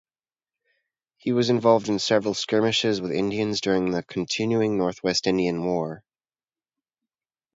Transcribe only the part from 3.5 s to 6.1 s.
during the continuing Northwest Indian War.